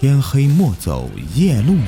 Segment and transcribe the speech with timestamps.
[0.00, 1.84] 天黑莫走夜路远，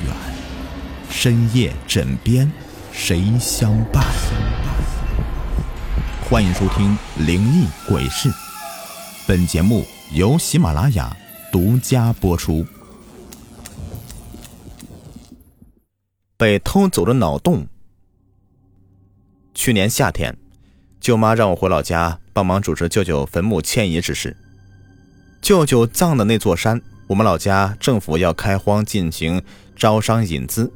[1.09, 2.51] 深夜枕边
[2.91, 4.05] 谁相伴？
[6.29, 8.29] 欢迎收听《灵异鬼事》，
[9.29, 11.17] 本节目由喜马拉雅
[11.53, 12.67] 独家播出。
[16.37, 17.65] 被偷走的脑洞。
[19.55, 20.37] 去年夏天，
[20.99, 24.37] 舅妈让我回老家帮忙主持舅舅坟墓迁移之事。
[25.41, 26.83] 舅舅葬的那座山。
[27.11, 29.43] 我们老家政府要开荒进行
[29.75, 30.73] 招商引资。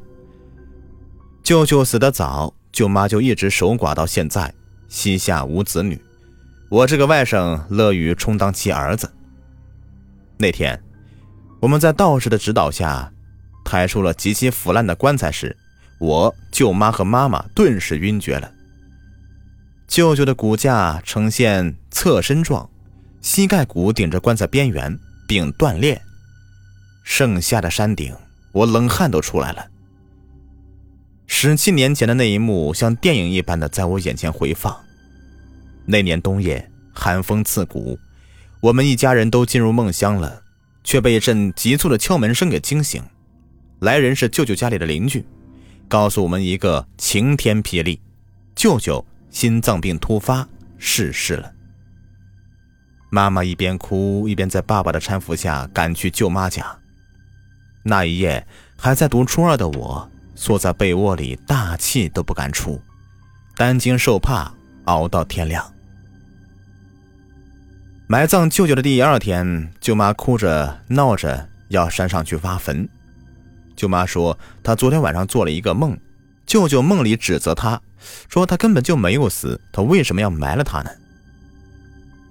[1.44, 4.52] 舅舅死得早，舅妈就一直守寡到现在，
[4.88, 5.96] 膝下无子女。
[6.68, 9.08] 我这个外甥乐于充当其儿子。
[10.36, 10.82] 那天，
[11.60, 13.12] 我们在道士的指导下
[13.64, 15.56] 抬出了极其腐烂的棺材时，
[16.00, 18.50] 我舅妈和妈妈顿时晕厥了。
[19.86, 22.68] 舅舅的骨架呈现侧身状，
[23.20, 24.98] 膝盖骨顶着棺材边缘
[25.28, 26.02] 并断裂。
[27.04, 28.16] 盛夏的山顶，
[28.50, 29.66] 我冷汗都出来了。
[31.26, 34.74] 十七年前的那一幕，像电影一般的在我眼前回放。
[35.84, 37.98] 那年冬夜，寒风刺骨，
[38.60, 40.42] 我们一家人都进入梦乡了，
[40.82, 43.02] 却被一阵急促的敲门声给惊醒。
[43.80, 45.24] 来人是舅舅家里的邻居，
[45.88, 48.00] 告诉我们一个晴天霹雳：
[48.56, 51.52] 舅舅心脏病突发逝世了。
[53.10, 56.76] 妈妈一边哭一边在爸爸的搀扶下赶去舅妈家。
[57.84, 58.44] 那一夜，
[58.76, 62.80] 还在读初二的我，缩在被窝里，大气都不敢出，
[63.56, 64.50] 担惊受怕，
[64.86, 65.64] 熬到天亮。
[68.06, 72.88] 埋葬舅舅的第二天，舅妈哭着闹着要山上去挖坟。
[73.76, 75.96] 舅妈说，她昨天晚上做了一个梦，
[76.46, 77.80] 舅舅梦里指责她，
[78.28, 80.90] 说他根本就没有死，他为什么要埋了他呢？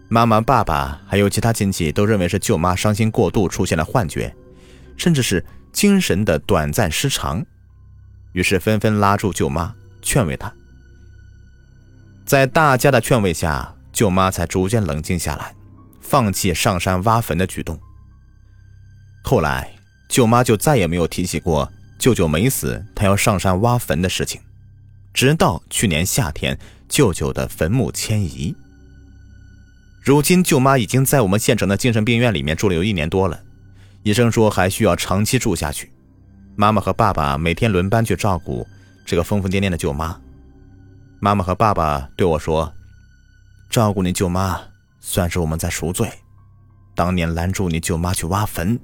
[0.10, 4.34] 妈妈、爸爸还有其他亲戚都认为是舅妈伤心过度，出现了幻觉。
[4.98, 7.46] 甚至是精神的短暂失常，
[8.34, 10.54] 于是纷纷拉住舅妈劝慰她。
[12.26, 15.54] 在大家的劝慰下，舅妈才逐渐冷静下来，
[16.00, 17.80] 放弃上山挖坟的举动。
[19.24, 19.74] 后来，
[20.08, 24.40] 舅妈就再也没有提起过舅舅没死，她要上山挖坟的事情。
[25.14, 28.56] 直到去年夏天，舅舅的坟墓迁移。
[30.02, 33.42] 如今，舅妈已经在我们县城的精神病院里面住了有一年多了。
[34.04, 35.90] 医生说还需要长期住下去，
[36.56, 38.68] 妈妈和爸爸每天轮班去照顾
[39.06, 40.20] 这个疯疯癫癫的舅妈。
[41.22, 42.72] 妈妈和爸爸对我说
[43.72, 44.60] ：“照顾你舅妈
[45.00, 46.12] 算是我们在赎罪，
[46.94, 48.78] 当年拦住你舅妈去挖坟。”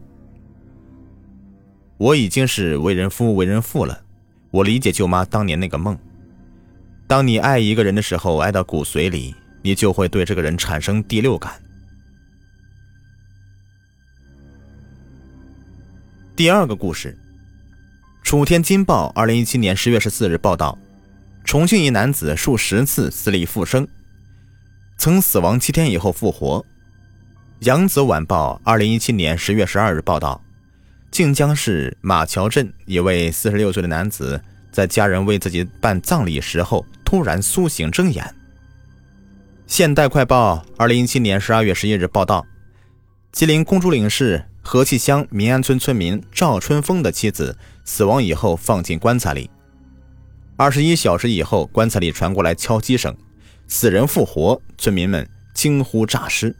[1.99, 4.01] 我已经是为人夫为人父了，
[4.51, 5.99] 我理解舅妈当年那个梦。
[7.07, 11.61] 当你爱一个人的时候，爱到骨髓里，你就会对这个人产生第六感。
[16.39, 17.17] 第二个故事，
[18.25, 20.79] 《楚天金报》二零一七年十月十四日报道：
[21.43, 23.85] 重庆一男子数十次死里复生，
[24.97, 26.59] 曾死亡七天以后复活。
[27.67, 30.41] 《扬子晚报》二零一七年十月十二日报道：
[31.11, 38.23] 靖江市马桥镇一位四十六岁的男子，在家人为自己办葬礼时候，突然苏醒睁眼。
[39.67, 42.47] 《现代快报》二零一七年十二月十一日报道：
[43.33, 44.45] 吉林公主岭市。
[44.61, 49.49] 和气乡民安村村民赵春风的妻子死亡以后放进棺材里，
[50.55, 53.15] 二十一小时以后，棺材里传过来敲击声，
[53.67, 56.55] 死人复活，村民们惊呼诈尸。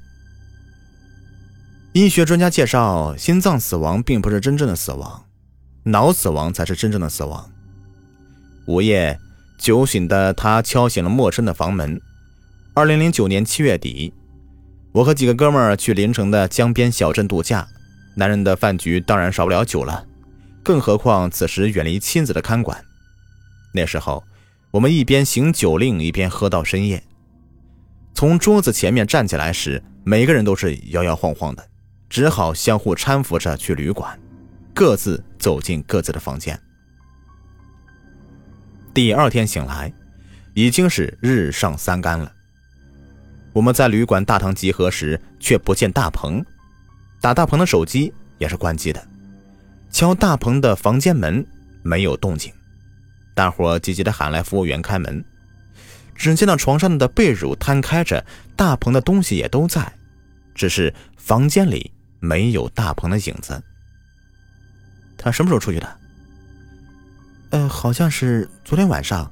[1.94, 5.26] 医学专家介绍，心脏死亡并不是真正的死亡，
[5.84, 7.52] 脑死亡才是真正的死亡。
[8.68, 9.20] 午夜
[9.58, 12.00] 酒醒的他敲醒了陌生的房门。
[12.76, 14.14] 二零零九年七月底，
[14.94, 17.68] 我和几个哥们儿去临城的江边小镇度假。
[18.20, 20.06] 男人的饭局当然少不了酒了，
[20.62, 22.84] 更何况此时远离妻子的看管。
[23.74, 24.22] 那时候，
[24.72, 27.02] 我们一边行酒令，一边喝到深夜。
[28.14, 31.66] 从桌子前面站起来时，每个人都是摇摇晃晃的，
[32.10, 34.20] 只好相互搀扶着去旅馆，
[34.74, 36.60] 各自走进各自的房间。
[38.94, 39.94] 第二天醒来，
[40.54, 42.30] 已经是日上三竿了。
[43.54, 46.46] 我们在旅馆大堂集合时，却不见大鹏。
[47.22, 49.08] 打大鹏的手机也是关机的，
[49.92, 51.46] 敲大鹏的房间门
[51.84, 52.52] 没有动静，
[53.34, 55.24] 大伙急急的喊来服务员开门，
[56.16, 58.26] 只见到床上的被褥摊开着，
[58.56, 59.92] 大鹏的东西也都在，
[60.56, 63.62] 只是房间里没有大鹏的影子。
[65.18, 66.00] 他什么时候出去的？
[67.52, 69.30] 呃，好像是昨天晚上。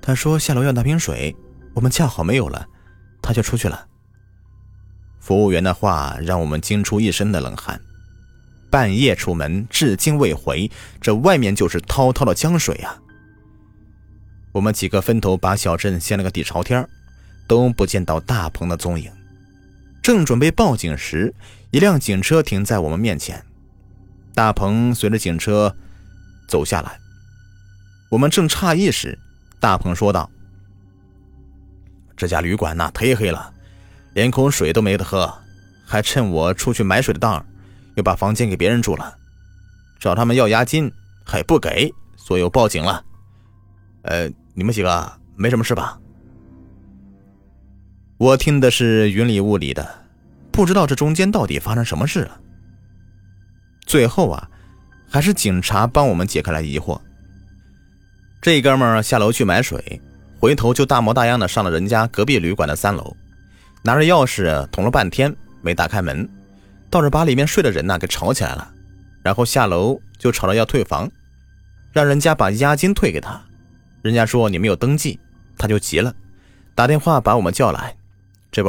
[0.00, 1.34] 他说下楼要拿瓶水，
[1.74, 2.66] 我们恰好没有了，
[3.20, 3.87] 他就出去了。
[5.28, 7.78] 服务员的话让我们惊出一身的冷汗。
[8.70, 10.70] 半夜出门，至今未回，
[11.02, 12.96] 这外面就是滔滔的江水啊！
[14.52, 16.88] 我们几个分头把小镇掀了个底朝天，
[17.46, 19.12] 都不见到大鹏的踪影。
[20.00, 21.34] 正准备报警时，
[21.72, 23.44] 一辆警车停在我们面前，
[24.34, 25.76] 大鹏随着警车
[26.48, 26.98] 走下来。
[28.08, 29.18] 我们正诧异时，
[29.60, 30.30] 大鹏说道
[32.16, 33.52] ：“这家旅馆呐，忒黑了，
[34.18, 35.32] 连口水都没得喝，
[35.86, 37.46] 还趁我出去买水的当儿。”
[37.94, 39.16] 又把房间给别人住了，
[39.98, 40.92] 找他们要押金
[41.24, 43.04] 还不给，所以我报警了。
[44.02, 45.98] 呃，你们几个没什么事吧？
[48.18, 49.84] 我听的是云里雾里的，
[50.52, 52.40] 不知道这中间到底发生什么事了。
[53.84, 54.48] 最后啊，
[55.10, 57.00] 还是警察帮我们解开了疑惑。
[58.40, 60.00] 这哥们儿下楼去买水，
[60.38, 63.16] 回头就大模大样的上了人家隔壁旅馆的三楼，
[63.88, 66.28] 拿着钥匙捅了半天没打开门。
[66.90, 68.70] 倒是把里面睡的人呐给吵起来了，
[69.22, 71.10] 然后下楼就吵着要退房，
[71.90, 73.40] 让人家把押金退给他。
[74.02, 75.18] 人家说你没有登记，
[75.56, 76.14] 他就急了，
[76.74, 77.96] 打电话把我们叫来。
[78.52, 78.68] 这不，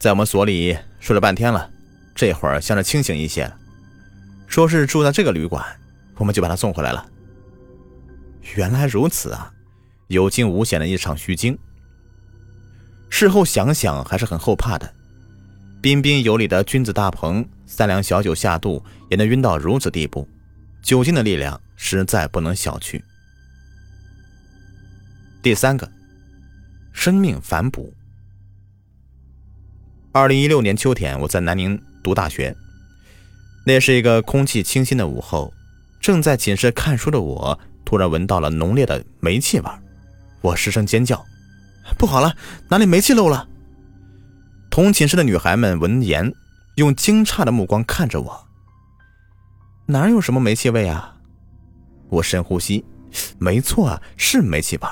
[0.00, 1.70] 在我们所里睡了半天了，
[2.12, 3.48] 这会儿像是清醒一些，
[4.48, 5.64] 说是住在这个旅馆，
[6.16, 7.06] 我们就把他送回来了。
[8.56, 9.52] 原来如此啊，
[10.08, 11.56] 有惊无险的一场虚惊。
[13.10, 14.90] 事后想想还是很后怕的。
[15.82, 20.26] 彬彬有礼的君子大鹏，三两小酒下肚也能晕到如此地步，
[20.82, 23.02] 酒精的力量实在不能小觑。
[25.42, 25.90] 第三个，
[26.92, 27.92] 生命反哺。
[30.12, 32.54] 二零一六年秋天，我在南宁读大学，
[33.64, 35.52] 那是一个空气清新的午后，
[36.00, 39.70] 正在寝室看书的我，突然闻到了浓烈的煤气味，
[40.42, 41.24] 我失声尖叫
[42.00, 42.34] ：“不好了，
[42.70, 43.46] 哪里煤气漏了？”
[44.70, 46.32] 同寝室的女孩们闻言，
[46.76, 48.48] 用惊诧的目光看着我。
[49.84, 51.14] 哪有什么煤气味啊？
[52.08, 52.82] 我深呼吸，
[53.38, 54.88] 没错啊，是煤气味。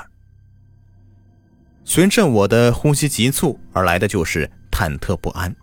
[1.83, 5.55] 随着我的呼吸急促而来的就是忐忑不安，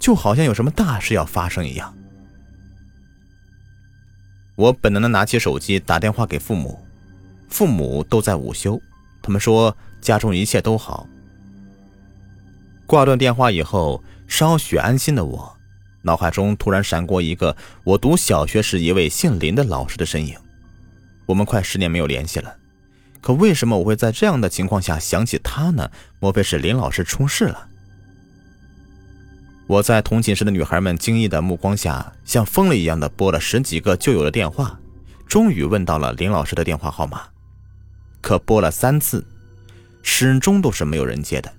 [0.00, 1.94] 就好像有什么大事要发生一样。
[4.56, 6.84] 我本能的拿起手机打电话给父母，
[7.48, 8.80] 父母都在午休，
[9.22, 11.08] 他们说家中一切都好。
[12.84, 15.56] 挂断电话以后，稍许安心的我，
[16.02, 20.36] 脑海中突然闪过一个我读小学时一位姓林的老师的身影。
[21.24, 22.54] 我们快十年没有联系了，
[23.22, 25.90] 可为什么我会在这样的情况下想起他呢？
[26.18, 27.68] 莫非是林老师出事了？
[29.68, 34.78] 我在同寝室的女孩们惊异的目光下，像疯了一样的拨了十几个旧友的电话，
[35.26, 37.22] 终于问到了林老师的电话号码。
[38.20, 39.24] 可拨了三次，
[40.02, 41.52] 始终都是没有人接的。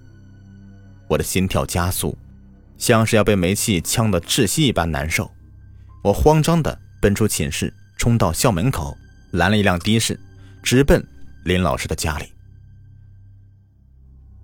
[1.07, 2.17] 我的心跳加速，
[2.77, 5.31] 像是要被煤气呛得窒息一般难受。
[6.03, 8.97] 我慌张地奔出寝室，冲到校门口，
[9.31, 10.19] 拦了一辆的士，
[10.61, 11.05] 直奔
[11.45, 12.25] 林老师的家里。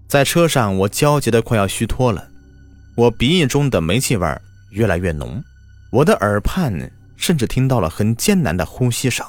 [0.07, 2.29] 在车上，我焦急得快要虚脱了，
[2.95, 4.41] 我鼻翼中的煤气味
[4.71, 5.43] 越来越浓，
[5.91, 9.25] 我的耳畔甚至听到了很艰难的呼吸声。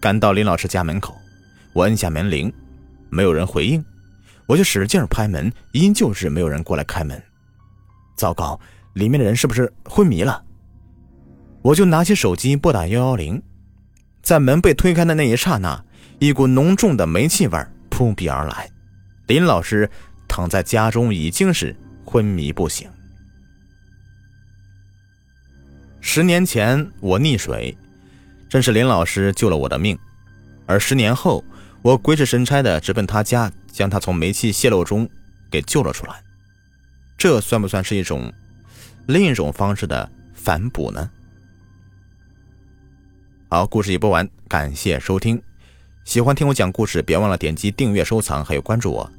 [0.00, 1.16] 赶到林老师家门口，
[1.72, 2.52] 我摁下门铃，
[3.10, 3.84] 没有人回应。
[4.46, 7.22] 我就使劲拍门，依旧是没有人过来开门。
[8.16, 8.58] 糟糕，
[8.94, 10.42] 里面的人是不是昏迷了？
[11.62, 13.40] 我就拿起手机拨打幺幺零。
[14.22, 15.82] 在门被推开的那一刹那，
[16.18, 18.68] 一股浓重的煤气味扑鼻而来。
[19.26, 19.88] 林老师
[20.26, 21.74] 躺在家中，已经是
[22.04, 22.88] 昏迷不醒。
[26.00, 27.76] 十年前我溺水，
[28.48, 29.96] 正是林老师救了我的命。
[30.66, 31.44] 而十年后，
[31.82, 33.52] 我鬼使神差的直奔他家。
[33.72, 35.08] 将他从煤气泄漏中
[35.48, 36.22] 给救了出来，
[37.16, 38.30] 这算不算是一种
[39.06, 41.08] 另一种方式的反哺呢？
[43.48, 45.40] 好，故事已播完，感谢收听。
[46.04, 49.10] 喜欢听我讲故事，别忘了点击订阅、收藏，还有关注我。